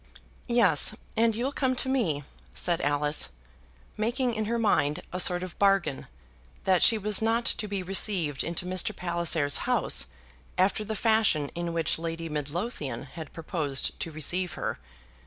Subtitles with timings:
[0.47, 2.23] "Yes; and you'll come to me,"
[2.55, 3.29] said Alice,
[3.95, 6.07] making in her mind a sort of bargain
[6.63, 8.95] that she was not to be received into Mr.
[8.95, 10.07] Palliser's house
[10.57, 14.79] after the fashion in which Lady Midlothian had proposed to receive her.